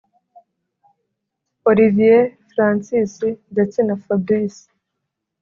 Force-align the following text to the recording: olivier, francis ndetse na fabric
olivier, 1.69 2.23
francis 2.51 3.11
ndetse 3.51 3.79
na 3.83 3.95
fabric 4.05 4.53